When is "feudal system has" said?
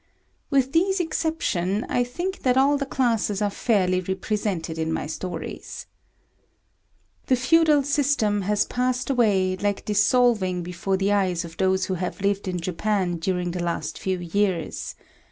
7.35-8.65